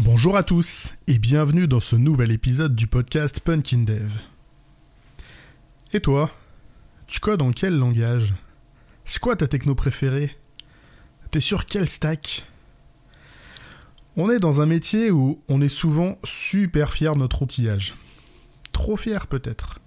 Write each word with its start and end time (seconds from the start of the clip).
Bonjour 0.00 0.36
à 0.36 0.44
tous 0.44 0.94
et 1.08 1.18
bienvenue 1.18 1.66
dans 1.66 1.80
ce 1.80 1.96
nouvel 1.96 2.30
épisode 2.30 2.76
du 2.76 2.86
podcast 2.86 3.40
Punkin 3.40 3.78
Dev. 3.78 4.12
Et 5.92 5.98
toi 5.98 6.30
Tu 7.08 7.18
codes 7.18 7.42
en 7.42 7.50
quel 7.50 7.76
langage? 7.76 8.34
C'est 9.04 9.18
quoi 9.18 9.34
ta 9.34 9.48
techno 9.48 9.74
préférée? 9.74 10.36
T'es 11.32 11.40
sur 11.40 11.66
quel 11.66 11.88
stack? 11.88 12.46
On 14.16 14.30
est 14.30 14.38
dans 14.38 14.60
un 14.60 14.66
métier 14.66 15.10
où 15.10 15.42
on 15.48 15.60
est 15.60 15.68
souvent 15.68 16.16
super 16.22 16.92
fier 16.92 17.14
de 17.14 17.18
notre 17.18 17.42
outillage. 17.42 17.96
Trop 18.70 18.96
fier 18.96 19.26
peut-être. 19.26 19.80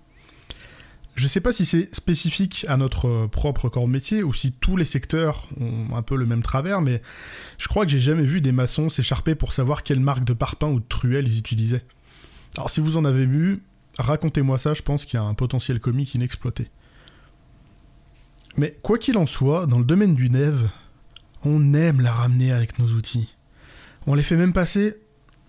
Je 1.16 1.28
sais 1.28 1.42
pas 1.42 1.52
si 1.52 1.66
c'est 1.66 1.94
spécifique 1.94 2.66
à 2.70 2.78
notre 2.78 3.28
propre 3.28 3.70
corps 3.70 3.86
de 3.86 3.92
métier 3.92 4.24
ou 4.24 4.34
si 4.34 4.54
tous 4.54 4.78
les 4.78 4.86
secteurs 4.86 5.50
ont 5.60 5.96
un 5.96 6.02
peu 6.02 6.16
le 6.16 6.26
même 6.26 6.42
travers, 6.42 6.82
mais 6.82 7.02
je 7.58 7.68
crois 7.68 7.86
que 7.86 7.92
j'ai 7.92 8.00
jamais 8.00 8.24
vu 8.24 8.40
des 8.40 8.54
maçons 8.54 8.90
s'écharper 8.90 9.36
pour 9.36 9.54
savoir 9.54 9.84
quelle 9.84 10.00
marque 10.00 10.24
de 10.24 10.34
parpaing 10.34 10.70
ou 10.70 10.80
de 10.80 10.88
truelle 10.88 11.28
ils 11.28 11.38
utilisaient. 11.38 11.84
Alors 12.56 12.70
si 12.70 12.80
vous 12.80 12.98
en 12.98 13.06
avez 13.06 13.26
vu, 13.26 13.62
racontez-moi 13.98 14.58
ça, 14.58 14.74
je 14.74 14.82
pense 14.82 15.06
qu'il 15.06 15.20
y 15.20 15.22
a 15.22 15.26
un 15.26 15.34
potentiel 15.34 15.80
comique 15.80 16.16
inexploité. 16.16 16.70
Mais 18.58 18.78
quoi 18.82 18.98
qu'il 18.98 19.18
en 19.18 19.28
soit, 19.28 19.66
dans 19.66 19.80
le 19.80 19.86
domaine 19.86 20.16
du 20.16 20.30
Nev, 20.30 20.70
on 21.44 21.74
aime 21.74 22.02
la 22.02 22.14
ramener 22.14 22.52
avec 22.52 22.80
nos 22.80 22.88
outils. 22.88 23.36
On 24.08 24.14
les 24.14 24.24
fait 24.24 24.36
même 24.36 24.54
passer 24.54 24.96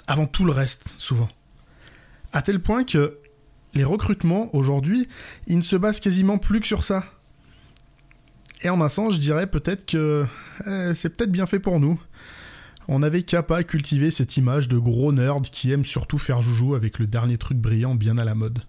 avant 0.07 0.27
tout 0.27 0.45
le 0.45 0.53
reste, 0.53 0.95
souvent. 0.99 1.29
À 2.33 2.43
tel 2.43 2.61
point 2.61 2.85
que 2.85 3.19
les 3.75 3.85
recrutements, 3.85 4.55
aujourd'hui, 4.55 5.09
ils 5.47 5.57
ne 5.57 5.63
se 5.63 5.77
basent 5.77 6.01
quasiment 6.01 6.39
plus 6.39 6.61
que 6.61 6.67
sur 6.67 6.85
ça. 6.85 7.05
Et 8.63 8.71
en 8.71 8.81
un 8.81 8.89
sens, 8.89 9.15
je 9.15 9.19
dirais 9.19 9.47
peut-être 9.47 9.87
que 9.87 10.27
eh, 10.67 10.93
c'est 10.95 11.11
peut-être 11.11 11.33
bien 11.33 11.47
fait 11.47 11.59
pour 11.59 11.81
nous. 11.81 12.01
On 12.89 12.99
n'avait 12.99 13.23
qu'à 13.23 13.43
pas 13.43 13.65
cultiver 13.65 14.11
cette 14.11 14.37
image 14.37 14.69
de 14.69 14.79
gros 14.79 15.13
nerd 15.13 15.45
qui 15.47 15.71
aiment 15.73 15.85
surtout 15.85 16.19
faire 16.19 16.43
joujou 16.43 16.75
avec 16.75 16.99
le 16.99 17.07
dernier 17.07 17.39
truc 17.39 17.59
brillant 17.59 17.95
bien 17.95 18.19
à 18.19 18.25
la 18.25 18.35
mode. 18.35 18.61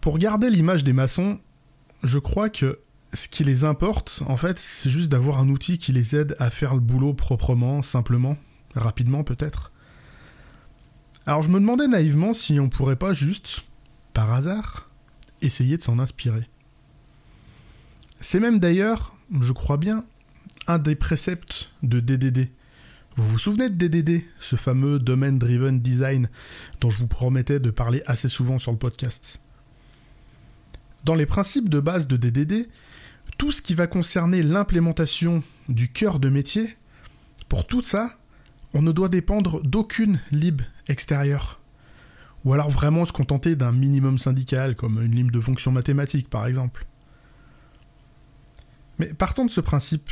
Pour 0.00 0.18
garder 0.18 0.50
l'image 0.50 0.84
des 0.84 0.92
maçons, 0.92 1.40
je 2.02 2.18
crois 2.18 2.50
que 2.50 2.80
ce 3.14 3.28
qui 3.28 3.44
les 3.44 3.64
importe, 3.64 4.22
en 4.26 4.36
fait, 4.36 4.58
c'est 4.58 4.90
juste 4.90 5.10
d'avoir 5.10 5.38
un 5.38 5.48
outil 5.48 5.78
qui 5.78 5.92
les 5.92 6.16
aide 6.16 6.36
à 6.38 6.50
faire 6.50 6.74
le 6.74 6.80
boulot 6.80 7.14
proprement, 7.14 7.80
simplement, 7.80 8.36
rapidement 8.74 9.24
peut-être. 9.24 9.72
Alors 11.26 11.42
je 11.42 11.48
me 11.48 11.58
demandais 11.58 11.88
naïvement 11.88 12.34
si 12.34 12.60
on 12.60 12.68
pourrait 12.68 12.96
pas 12.96 13.14
juste, 13.14 13.62
par 14.12 14.32
hasard, 14.32 14.90
essayer 15.40 15.76
de 15.76 15.82
s'en 15.82 15.98
inspirer. 15.98 16.48
C'est 18.20 18.40
même 18.40 18.58
d'ailleurs, 18.58 19.16
je 19.40 19.52
crois 19.52 19.78
bien, 19.78 20.04
un 20.66 20.78
des 20.78 20.94
préceptes 20.94 21.72
de 21.82 22.00
DDD. 22.00 22.50
Vous 23.16 23.28
vous 23.28 23.38
souvenez 23.38 23.70
de 23.70 23.86
DDD, 23.86 24.24
ce 24.40 24.56
fameux 24.56 24.98
Domain 24.98 25.32
Driven 25.32 25.80
Design 25.80 26.28
dont 26.80 26.90
je 26.90 26.98
vous 26.98 27.06
promettais 27.06 27.60
de 27.60 27.70
parler 27.70 28.02
assez 28.06 28.28
souvent 28.28 28.58
sur 28.58 28.72
le 28.72 28.78
podcast? 28.78 29.40
Dans 31.04 31.14
les 31.14 31.26
principes 31.26 31.68
de 31.68 31.80
base 31.80 32.06
de 32.06 32.16
DDD, 32.16 32.68
tout 33.38 33.52
ce 33.52 33.62
qui 33.62 33.74
va 33.74 33.86
concerner 33.86 34.42
l'implémentation 34.42 35.42
du 35.68 35.90
cœur 35.90 36.18
de 36.18 36.28
métier, 36.28 36.76
pour 37.48 37.66
tout 37.66 37.82
ça, 37.82 38.18
on 38.74 38.82
ne 38.82 38.92
doit 38.92 39.08
dépendre 39.08 39.62
d'aucune 39.62 40.20
lib 40.32 40.60
extérieure. 40.88 41.60
Ou 42.44 42.52
alors 42.52 42.68
vraiment 42.68 43.06
se 43.06 43.12
contenter 43.12 43.56
d'un 43.56 43.72
minimum 43.72 44.18
syndical, 44.18 44.76
comme 44.76 45.00
une 45.00 45.14
lib 45.14 45.30
de 45.30 45.40
fonction 45.40 45.72
mathématique 45.72 46.28
par 46.28 46.46
exemple. 46.46 46.84
Mais 48.98 49.14
partons 49.14 49.46
de 49.46 49.50
ce 49.50 49.60
principe, 49.60 50.10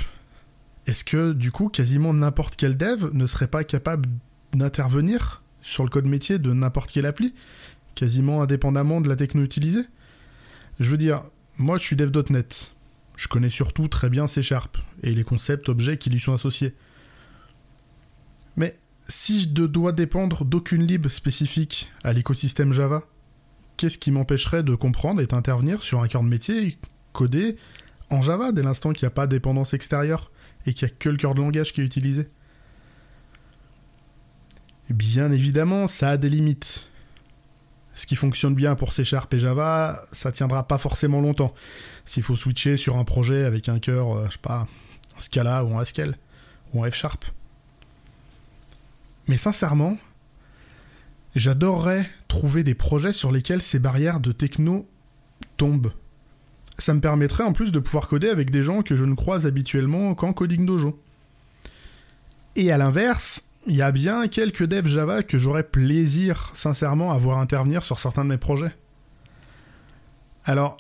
est-ce 0.87 1.05
que 1.05 1.33
du 1.33 1.53
coup 1.53 1.69
quasiment 1.69 2.15
n'importe 2.15 2.57
quel 2.57 2.77
dev 2.77 3.11
ne 3.13 3.27
serait 3.27 3.49
pas 3.49 3.65
capable 3.65 4.09
d'intervenir 4.53 5.43
sur 5.61 5.85
le 5.85 5.91
code 5.91 6.07
métier 6.07 6.39
de 6.39 6.53
n'importe 6.53 6.91
quelle 6.91 7.07
appli, 7.07 7.35
quasiment 7.95 8.43
indépendamment 8.43 9.01
de 9.01 9.09
la 9.09 9.17
techno 9.17 9.43
utilisée? 9.43 9.85
Je 10.81 10.91
veux 10.91 10.97
dire, 10.97 11.25
moi 11.59 11.77
je 11.77 11.83
suis 11.83 11.97
dev.net, 11.97 12.75
je 13.17 13.29
connais 13.29 13.51
surtout 13.51 13.89
très 13.89 14.09
bien 14.09 14.27
C 14.27 14.41
Sharp 14.41 14.79
et 15.03 15.15
les 15.15 15.25
concepts 15.25 15.69
objets 15.69 15.99
qui 15.99 16.11
lui 16.11 16.21
sont 16.21 16.33
associés. 16.33 16.75
Mais 18.57 18.79
si 19.09 19.43
je 19.43 19.49
dois 19.49 19.93
dépendre 19.93 20.45
d'aucune 20.45 20.87
lib 20.87 21.09
spécifique 21.09 21.91
à 22.05 22.13
l'écosystème 22.13 22.73
Java, 22.73 23.03
qu'est-ce 23.77 23.99
qui 23.99 24.11
m'empêcherait 24.11 24.63
de 24.63 24.75
comprendre 24.75 25.21
et 25.21 25.27
d'intervenir 25.27 25.83
sur 25.83 26.03
un 26.03 26.09
cœur 26.09 26.23
de 26.23 26.29
métier 26.29 26.79
codé 27.13 27.57
en 28.11 28.23
Java 28.23 28.53
dès 28.53 28.63
l'instant 28.63 28.93
qu'il 28.93 29.07
n'y 29.07 29.13
a 29.13 29.15
pas 29.15 29.27
de 29.27 29.33
dépendance 29.33 29.75
extérieure 29.75 30.31
et 30.67 30.75
qu'il 30.75 30.87
n'y 30.87 30.93
a 30.93 30.97
que 30.97 31.09
le 31.09 31.17
cœur 31.17 31.35
de 31.35 31.41
langage 31.41 31.73
qui 31.73 31.81
est 31.81 31.85
utilisé? 31.85 32.29
Bien 34.91 35.33
évidemment, 35.33 35.87
ça 35.87 36.11
a 36.11 36.17
des 36.17 36.29
limites. 36.29 36.89
Ce 37.95 38.07
qui 38.07 38.17
fonctionne 38.17 38.55
bien 38.55 38.75
pour 38.75 38.93
C 38.93 39.03
et 39.03 39.39
Java, 39.39 40.07
ça 40.13 40.31
tiendra 40.31 40.67
pas 40.67 40.79
forcément 40.79 41.21
longtemps. 41.21 41.55
S'il 42.05 42.23
faut 42.23 42.37
switcher 42.37 42.77
sur 42.77 42.97
un 42.97 43.05
projet 43.05 43.45
avec 43.45 43.69
un 43.69 43.79
cœur, 43.79 44.17
euh, 44.17 44.27
je 44.27 44.33
sais 44.33 44.39
pas, 44.41 44.67
en 45.17 45.19
Scala 45.19 45.65
ou 45.65 45.75
en 45.75 45.79
Haskell, 45.79 46.17
ou 46.73 46.85
en 46.85 46.91
F. 46.91 47.05
Mais 49.29 49.37
sincèrement, 49.37 49.99
j'adorerais 51.35 52.09
trouver 52.29 52.65
des 52.65 52.75
projets 52.75 53.13
sur 53.13 53.33
lesquels 53.33 53.63
ces 53.63 53.79
barrières 53.79 54.21
de 54.21 54.33
techno 54.33 54.89
tombent. 55.57 55.93
Ça 56.79 56.95
me 56.95 57.01
permettrait 57.01 57.45
en 57.45 57.53
plus 57.53 57.73
de 57.73 57.79
pouvoir 57.79 58.09
coder 58.09 58.29
avec 58.29 58.51
des 58.51 58.63
gens 58.63 58.83
que 58.83 58.97
je 58.97 59.05
ne 59.05 59.15
croise 59.15 59.47
habituellement 59.47 60.15
qu'en 60.15 60.33
coding 60.33 60.67
dojo. 60.67 61.01
Et 62.57 62.73
à 62.73 62.79
l'inverse, 62.79 63.45
il 63.67 63.77
y 63.77 63.83
a 63.83 63.93
bien 63.93 64.27
quelques 64.29 64.65
devs 64.65 64.89
Java 64.89 65.23
que 65.23 65.39
j'aurais 65.39 65.63
plaisir, 65.63 66.51
sincèrement, 66.53 67.13
à 67.13 67.19
voir 67.19 67.39
intervenir 67.39 67.83
sur 67.83 67.99
certains 67.99 68.25
de 68.25 68.31
mes 68.31 68.39
projets. 68.39 68.75
Alors, 70.45 70.77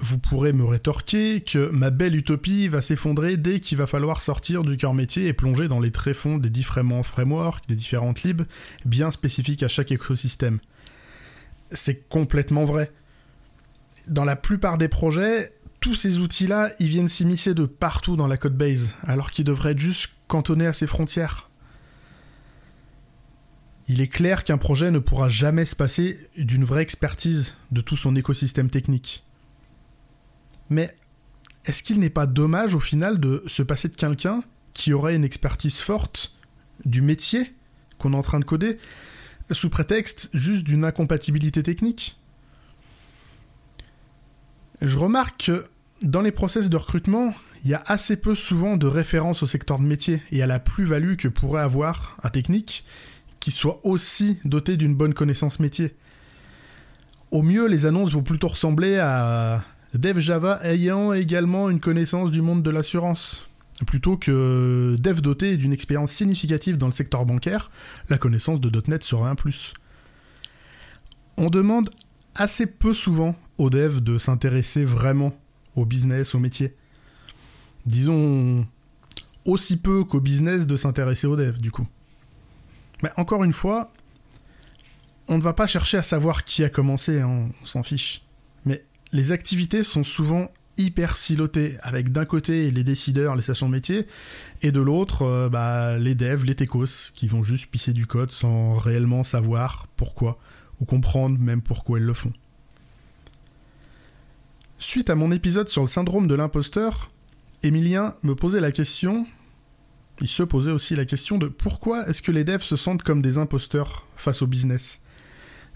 vous 0.00 0.18
pourrez 0.18 0.52
me 0.52 0.64
rétorquer 0.64 1.42
que 1.42 1.68
ma 1.70 1.90
belle 1.90 2.16
utopie 2.16 2.68
va 2.68 2.80
s'effondrer 2.80 3.36
dès 3.36 3.60
qu'il 3.60 3.76
va 3.76 3.86
falloir 3.86 4.20
sortir 4.20 4.62
du 4.62 4.76
cœur 4.76 4.94
métier 4.94 5.26
et 5.26 5.32
plonger 5.32 5.68
dans 5.68 5.80
les 5.80 5.90
tréfonds 5.90 6.38
des 6.38 6.50
différents 6.50 7.02
frameworks, 7.02 7.66
des 7.68 7.74
différentes 7.74 8.22
libs, 8.22 8.42
bien 8.86 9.10
spécifiques 9.10 9.62
à 9.62 9.68
chaque 9.68 9.92
écosystème. 9.92 10.58
C'est 11.70 12.08
complètement 12.08 12.64
vrai. 12.64 12.90
Dans 14.08 14.24
la 14.24 14.36
plupart 14.36 14.78
des 14.78 14.88
projets, 14.88 15.52
tous 15.80 15.94
ces 15.94 16.18
outils-là, 16.18 16.72
ils 16.78 16.88
viennent 16.88 17.08
s'immiscer 17.08 17.54
de 17.54 17.66
partout 17.66 18.16
dans 18.16 18.26
la 18.26 18.38
codebase, 18.38 18.94
alors 19.06 19.30
qu'ils 19.30 19.44
devraient 19.44 19.72
être 19.72 19.78
juste 19.78 20.12
cantonnés 20.28 20.66
à 20.66 20.72
ses 20.72 20.86
frontières. 20.86 21.50
Il 23.86 24.00
est 24.00 24.08
clair 24.08 24.44
qu'un 24.44 24.58
projet 24.58 24.90
ne 24.90 24.98
pourra 24.98 25.28
jamais 25.28 25.64
se 25.64 25.76
passer 25.76 26.18
d'une 26.38 26.64
vraie 26.64 26.82
expertise 26.82 27.54
de 27.70 27.80
tout 27.80 27.96
son 27.96 28.16
écosystème 28.16 28.70
technique. 28.70 29.24
Mais 30.70 30.96
est-ce 31.64 31.82
qu'il 31.82 31.98
n'est 31.98 32.10
pas 32.10 32.26
dommage 32.26 32.74
au 32.74 32.80
final 32.80 33.20
de 33.20 33.42
se 33.46 33.62
passer 33.62 33.88
de 33.88 33.96
quelqu'un 33.96 34.42
qui 34.72 34.92
aurait 34.92 35.16
une 35.16 35.24
expertise 35.24 35.80
forte 35.80 36.34
du 36.84 37.02
métier 37.02 37.52
qu'on 37.98 38.14
est 38.14 38.16
en 38.16 38.22
train 38.22 38.40
de 38.40 38.44
coder, 38.44 38.78
sous 39.50 39.68
prétexte 39.68 40.30
juste 40.32 40.64
d'une 40.64 40.84
incompatibilité 40.84 41.62
technique? 41.62 42.16
Je 44.80 44.98
remarque 44.98 45.46
que 45.46 45.66
dans 46.02 46.22
les 46.22 46.32
process 46.32 46.70
de 46.70 46.76
recrutement, 46.76 47.34
il 47.64 47.70
y 47.70 47.74
a 47.74 47.82
assez 47.84 48.16
peu 48.16 48.34
souvent 48.34 48.78
de 48.78 48.86
références 48.86 49.42
au 49.42 49.46
secteur 49.46 49.78
de 49.78 49.84
métier 49.84 50.22
et 50.30 50.42
à 50.42 50.46
la 50.46 50.58
plus-value 50.58 51.16
que 51.16 51.28
pourrait 51.28 51.60
avoir 51.60 52.16
un 52.22 52.30
technique 52.30 52.86
qui 53.38 53.50
soit 53.50 53.84
aussi 53.84 54.38
doté 54.44 54.78
d'une 54.78 54.94
bonne 54.94 55.12
connaissance 55.12 55.60
métier. 55.60 55.94
Au 57.30 57.42
mieux, 57.42 57.66
les 57.66 57.84
annonces 57.84 58.12
vont 58.12 58.22
plutôt 58.22 58.48
ressembler 58.48 58.96
à 58.98 59.64
Dev 59.94 60.18
Java 60.20 60.60
ayant 60.62 61.12
également 61.12 61.68
une 61.68 61.80
connaissance 61.80 62.30
du 62.30 62.42
monde 62.42 62.62
de 62.62 62.70
l'assurance. 62.70 63.46
Plutôt 63.86 64.16
que 64.16 64.96
dev 64.98 65.20
doté 65.20 65.56
d'une 65.56 65.72
expérience 65.72 66.12
significative 66.12 66.76
dans 66.76 66.86
le 66.86 66.92
secteur 66.92 67.24
bancaire, 67.24 67.70
la 68.08 68.18
connaissance 68.18 68.60
de 68.60 68.82
.NET 68.88 69.02
serait 69.02 69.28
un 69.30 69.34
plus. 69.34 69.74
On 71.36 71.48
demande 71.48 71.88
assez 72.34 72.66
peu 72.66 72.92
souvent 72.92 73.34
aux 73.58 73.70
devs 73.70 74.00
de 74.00 74.18
s'intéresser 74.18 74.84
vraiment 74.84 75.32
au 75.76 75.86
business, 75.86 76.34
au 76.34 76.38
métier. 76.38 76.76
Disons 77.86 78.66
aussi 79.44 79.78
peu 79.78 80.04
qu'au 80.04 80.20
business 80.20 80.66
de 80.66 80.76
s'intéresser 80.76 81.26
aux 81.26 81.36
devs, 81.36 81.58
du 81.58 81.70
coup. 81.70 81.88
Mais 83.02 83.10
encore 83.16 83.44
une 83.44 83.54
fois, 83.54 83.90
on 85.28 85.38
ne 85.38 85.42
va 85.42 85.54
pas 85.54 85.66
chercher 85.66 85.96
à 85.96 86.02
savoir 86.02 86.44
qui 86.44 86.62
a 86.64 86.68
commencé, 86.68 87.20
hein, 87.20 87.48
on 87.62 87.64
s'en 87.64 87.82
fiche. 87.82 88.22
Mais 88.66 88.84
les 89.12 89.32
activités 89.32 89.82
sont 89.82 90.04
souvent 90.04 90.50
hyper 90.76 91.16
silotées, 91.16 91.76
avec 91.82 92.10
d'un 92.10 92.24
côté 92.24 92.70
les 92.70 92.84
décideurs, 92.84 93.36
les 93.36 93.42
stations 93.42 93.66
de 93.66 93.72
métier, 93.72 94.06
et 94.62 94.72
de 94.72 94.80
l'autre 94.80 95.22
euh, 95.22 95.48
bah, 95.48 95.98
les 95.98 96.14
devs, 96.14 96.44
les 96.44 96.54
techos, 96.54 97.12
qui 97.14 97.28
vont 97.28 97.42
juste 97.42 97.70
pisser 97.70 97.92
du 97.92 98.06
code 98.06 98.30
sans 98.30 98.74
réellement 98.74 99.22
savoir 99.22 99.86
pourquoi, 99.96 100.38
ou 100.80 100.84
comprendre 100.84 101.38
même 101.38 101.60
pourquoi 101.60 101.98
ils 101.98 102.04
le 102.04 102.14
font. 102.14 102.32
Suite 104.78 105.10
à 105.10 105.14
mon 105.14 105.30
épisode 105.32 105.68
sur 105.68 105.82
le 105.82 105.88
syndrome 105.88 106.26
de 106.26 106.34
l'imposteur, 106.34 107.10
Emilien 107.62 108.14
me 108.22 108.34
posait 108.34 108.60
la 108.60 108.72
question 108.72 109.26
il 110.20 110.28
se 110.28 110.42
posait 110.42 110.70
aussi 110.70 110.94
la 110.96 111.04
question 111.04 111.38
de 111.38 111.46
pourquoi 111.46 112.06
est-ce 112.08 112.22
que 112.22 112.32
les 112.32 112.44
devs 112.44 112.62
se 112.62 112.76
sentent 112.76 113.02
comme 113.02 113.22
des 113.22 113.38
imposteurs 113.38 114.06
face 114.16 114.42
au 114.42 114.46
business? 114.46 115.00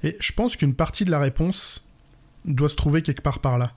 Et 0.02 0.16
je 0.20 0.32
pense 0.32 0.56
qu'une 0.56 0.74
partie 0.74 1.04
de 1.04 1.10
la 1.10 1.18
réponse 1.18 1.86
doit 2.44 2.68
se 2.68 2.76
trouver 2.76 3.02
quelque 3.02 3.22
part 3.22 3.40
par 3.40 3.58
là. 3.58 3.72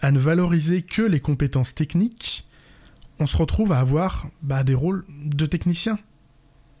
À 0.00 0.10
ne 0.10 0.18
valoriser 0.18 0.82
que 0.82 1.02
les 1.02 1.20
compétences 1.20 1.74
techniques, 1.74 2.46
on 3.18 3.26
se 3.26 3.36
retrouve 3.36 3.72
à 3.72 3.80
avoir 3.80 4.26
bah, 4.42 4.64
des 4.64 4.74
rôles 4.74 5.04
de 5.08 5.46
techniciens, 5.46 5.98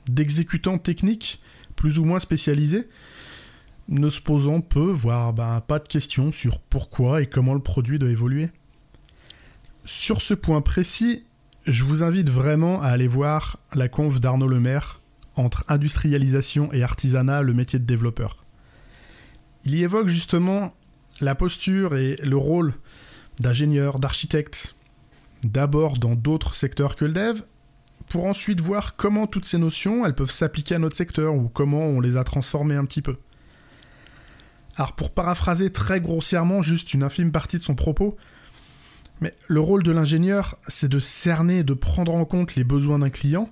d'exécutants 0.08 0.78
techniques 0.78 1.40
plus 1.76 1.98
ou 1.98 2.04
moins 2.04 2.18
spécialisés, 2.18 2.88
ne 3.88 4.10
se 4.10 4.20
posant 4.20 4.60
peu, 4.60 4.90
voire 4.90 5.32
bah, 5.32 5.64
pas 5.66 5.78
de 5.78 5.88
questions 5.88 6.32
sur 6.32 6.60
pourquoi 6.60 7.22
et 7.22 7.26
comment 7.26 7.54
le 7.54 7.60
produit 7.60 7.98
doit 7.98 8.10
évoluer. 8.10 8.50
Sur 9.84 10.20
ce 10.20 10.34
point 10.34 10.60
précis, 10.60 11.24
je 11.66 11.84
vous 11.84 12.02
invite 12.02 12.30
vraiment 12.30 12.82
à 12.82 12.88
aller 12.88 13.08
voir 13.08 13.58
la 13.74 13.88
conf 13.88 14.20
d'Arnaud 14.20 14.48
Lemaire 14.48 15.00
entre 15.36 15.64
industrialisation 15.68 16.72
et 16.72 16.82
artisanat, 16.82 17.42
le 17.42 17.54
métier 17.54 17.78
de 17.78 17.84
développeur. 17.84 18.44
Il 19.64 19.74
y 19.74 19.82
évoque 19.82 20.08
justement 20.08 20.74
la 21.20 21.34
posture 21.34 21.96
et 21.96 22.16
le 22.22 22.36
rôle 22.36 22.74
d'ingénieur, 23.40 23.98
d'architecte, 23.98 24.74
d'abord 25.42 25.98
dans 25.98 26.14
d'autres 26.14 26.54
secteurs 26.54 26.96
que 26.96 27.04
le 27.04 27.12
dev, 27.12 27.40
pour 28.08 28.26
ensuite 28.26 28.60
voir 28.60 28.96
comment 28.96 29.26
toutes 29.26 29.44
ces 29.44 29.58
notions 29.58 30.06
elles 30.06 30.14
peuvent 30.14 30.30
s'appliquer 30.30 30.76
à 30.76 30.78
notre 30.78 30.96
secteur 30.96 31.34
ou 31.34 31.48
comment 31.48 31.84
on 31.84 32.00
les 32.00 32.16
a 32.16 32.24
transformées 32.24 32.76
un 32.76 32.84
petit 32.84 33.02
peu. 33.02 33.16
Alors 34.76 34.94
pour 34.94 35.10
paraphraser 35.10 35.70
très 35.70 36.00
grossièrement 36.00 36.62
juste 36.62 36.94
une 36.94 37.02
infime 37.02 37.32
partie 37.32 37.58
de 37.58 37.64
son 37.64 37.74
propos, 37.74 38.16
mais 39.20 39.34
le 39.48 39.60
rôle 39.60 39.82
de 39.82 39.90
l'ingénieur, 39.90 40.56
c'est 40.68 40.88
de 40.88 41.00
cerner, 41.00 41.64
de 41.64 41.74
prendre 41.74 42.14
en 42.14 42.24
compte 42.24 42.54
les 42.54 42.64
besoins 42.64 43.00
d'un 43.00 43.10
client 43.10 43.50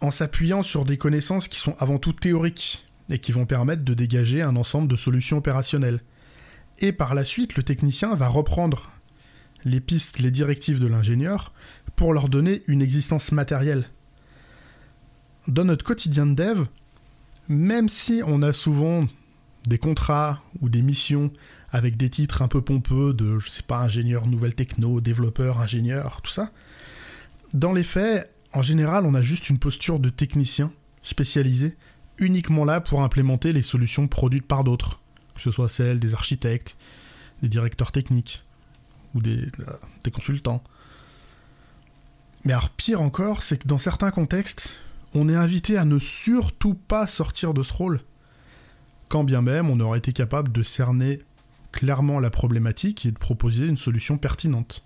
en 0.00 0.10
s'appuyant 0.10 0.62
sur 0.62 0.84
des 0.84 0.96
connaissances 0.96 1.48
qui 1.48 1.58
sont 1.58 1.74
avant 1.78 1.98
tout 1.98 2.12
théoriques 2.12 2.86
et 3.10 3.18
qui 3.18 3.32
vont 3.32 3.44
permettre 3.44 3.84
de 3.84 3.92
dégager 3.92 4.40
un 4.40 4.56
ensemble 4.56 4.88
de 4.88 4.96
solutions 4.96 5.38
opérationnelles. 5.38 6.00
Et 6.80 6.92
par 6.92 7.14
la 7.14 7.24
suite, 7.24 7.56
le 7.56 7.62
technicien 7.62 8.14
va 8.14 8.28
reprendre 8.28 8.90
les 9.64 9.80
pistes, 9.80 10.18
les 10.18 10.30
directives 10.30 10.80
de 10.80 10.86
l'ingénieur 10.86 11.52
pour 11.96 12.14
leur 12.14 12.28
donner 12.28 12.62
une 12.66 12.80
existence 12.80 13.32
matérielle. 13.32 13.90
Dans 15.46 15.64
notre 15.64 15.84
quotidien 15.84 16.26
de 16.26 16.34
dev, 16.34 16.64
même 17.48 17.88
si 17.88 18.22
on 18.26 18.42
a 18.42 18.52
souvent 18.52 19.06
des 19.66 19.78
contrats 19.78 20.42
ou 20.60 20.68
des 20.68 20.82
missions 20.82 21.30
avec 21.70 21.96
des 21.96 22.08
titres 22.08 22.42
un 22.42 22.48
peu 22.48 22.62
pompeux 22.62 23.12
de, 23.12 23.38
je 23.38 23.50
sais 23.50 23.62
pas, 23.62 23.80
ingénieur 23.80 24.26
nouvelle 24.26 24.54
techno, 24.54 25.00
développeur, 25.00 25.60
ingénieur, 25.60 26.20
tout 26.22 26.30
ça. 26.30 26.50
Dans 27.52 27.72
les 27.72 27.82
faits, 27.82 28.32
en 28.52 28.62
général, 28.62 29.04
on 29.04 29.14
a 29.14 29.22
juste 29.22 29.50
une 29.50 29.58
posture 29.58 30.00
de 30.00 30.08
technicien 30.08 30.72
spécialisé, 31.02 31.76
uniquement 32.18 32.64
là 32.64 32.80
pour 32.80 33.02
implémenter 33.02 33.52
les 33.52 33.62
solutions 33.62 34.08
produites 34.08 34.46
par 34.46 34.64
d'autres, 34.64 35.00
que 35.40 35.44
ce 35.44 35.50
soit 35.50 35.70
celles 35.70 35.98
des 35.98 36.14
architectes, 36.14 36.76
des 37.40 37.48
directeurs 37.48 37.92
techniques 37.92 38.44
ou 39.14 39.22
des, 39.22 39.46
des 40.04 40.10
consultants. 40.10 40.62
Mais 42.44 42.52
alors 42.52 42.68
pire 42.68 43.00
encore, 43.00 43.42
c'est 43.42 43.62
que 43.62 43.66
dans 43.66 43.78
certains 43.78 44.10
contextes, 44.10 44.78
on 45.14 45.30
est 45.30 45.34
invité 45.34 45.78
à 45.78 45.86
ne 45.86 45.98
surtout 45.98 46.74
pas 46.74 47.06
sortir 47.06 47.54
de 47.54 47.62
ce 47.62 47.72
rôle, 47.72 48.00
quand 49.08 49.24
bien 49.24 49.40
même 49.40 49.70
on 49.70 49.80
aurait 49.80 49.98
été 49.98 50.12
capable 50.12 50.52
de 50.52 50.62
cerner 50.62 51.22
clairement 51.72 52.20
la 52.20 52.30
problématique 52.30 53.06
et 53.06 53.10
de 53.10 53.18
proposer 53.18 53.66
une 53.66 53.78
solution 53.78 54.18
pertinente. 54.18 54.84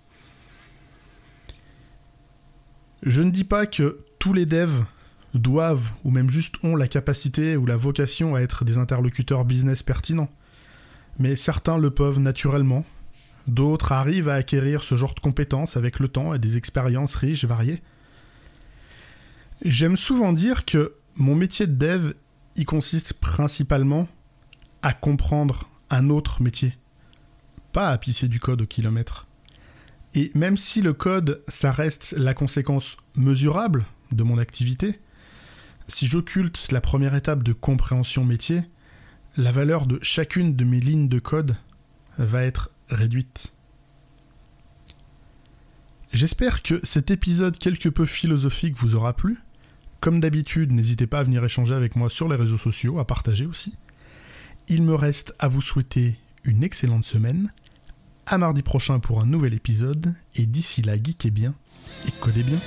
Je 3.03 3.21
ne 3.21 3.29
dis 3.29 3.43
pas 3.43 3.65
que 3.67 4.05
tous 4.19 4.33
les 4.33 4.45
devs 4.45 4.85
doivent 5.33 5.91
ou 6.05 6.11
même 6.11 6.29
juste 6.29 6.55
ont 6.63 6.77
la 6.77 6.87
capacité 6.87 7.57
ou 7.57 7.65
la 7.65 7.75
vocation 7.75 8.35
à 8.35 8.39
être 8.39 8.63
des 8.63 8.77
interlocuteurs 8.77 9.43
business 9.43 9.83
pertinents, 9.83 10.29
mais 11.19 11.35
certains 11.35 11.77
le 11.77 11.89
peuvent 11.89 12.19
naturellement, 12.19 12.85
d'autres 13.47 13.91
arrivent 13.91 14.29
à 14.29 14.35
acquérir 14.35 14.83
ce 14.83 14.95
genre 14.95 15.13
de 15.13 15.19
compétences 15.19 15.77
avec 15.77 15.99
le 15.99 16.07
temps 16.07 16.33
et 16.33 16.39
des 16.39 16.57
expériences 16.57 17.15
riches 17.15 17.43
et 17.43 17.47
variées. 17.47 17.81
J'aime 19.63 19.97
souvent 19.97 20.33
dire 20.33 20.65
que 20.65 20.95
mon 21.15 21.35
métier 21.35 21.67
de 21.67 21.73
dev 21.73 22.13
y 22.55 22.65
consiste 22.65 23.13
principalement 23.13 24.07
à 24.81 24.93
comprendre 24.93 25.69
un 25.89 26.09
autre 26.09 26.41
métier. 26.41 26.77
Pas 27.71 27.89
à 27.89 27.97
pisser 27.97 28.27
du 28.27 28.39
code 28.39 28.61
au 28.61 28.65
kilomètre. 28.65 29.27
Et 30.13 30.31
même 30.33 30.57
si 30.57 30.81
le 30.81 30.93
code, 30.93 31.43
ça 31.47 31.71
reste 31.71 32.15
la 32.17 32.33
conséquence 32.33 32.97
mesurable 33.15 33.85
de 34.11 34.23
mon 34.23 34.37
activité, 34.37 34.99
si 35.87 36.07
j'occulte 36.07 36.71
la 36.71 36.81
première 36.81 37.15
étape 37.15 37.43
de 37.43 37.53
compréhension 37.53 38.23
métier, 38.23 38.63
la 39.37 39.51
valeur 39.51 39.85
de 39.85 39.99
chacune 40.01 40.55
de 40.55 40.63
mes 40.63 40.79
lignes 40.79 41.09
de 41.09 41.19
code 41.19 41.55
va 42.17 42.43
être 42.43 42.71
réduite. 42.89 43.51
J'espère 46.13 46.63
que 46.63 46.79
cet 46.83 47.11
épisode 47.11 47.57
quelque 47.57 47.89
peu 47.89 48.05
philosophique 48.05 48.77
vous 48.77 48.95
aura 48.95 49.13
plu. 49.13 49.37
Comme 49.99 50.19
d'habitude, 50.19 50.71
n'hésitez 50.71 51.07
pas 51.07 51.19
à 51.19 51.23
venir 51.23 51.43
échanger 51.43 51.75
avec 51.75 51.95
moi 51.95 52.09
sur 52.09 52.29
les 52.29 52.35
réseaux 52.35 52.57
sociaux, 52.57 52.99
à 52.99 53.05
partager 53.05 53.45
aussi. 53.45 53.75
Il 54.67 54.83
me 54.83 54.95
reste 54.95 55.35
à 55.39 55.47
vous 55.47 55.61
souhaiter 55.61 56.17
une 56.43 56.63
excellente 56.63 57.03
semaine. 57.03 57.51
À 58.27 58.37
mardi 58.37 58.61
prochain 58.61 58.99
pour 58.99 59.19
un 59.19 59.25
nouvel 59.25 59.53
épisode. 59.53 60.15
Et 60.35 60.45
d'ici 60.45 60.81
là, 60.81 60.95
geekez 60.95 61.31
bien 61.31 61.53
et 62.07 62.11
codez 62.21 62.43
bien. 62.43 62.59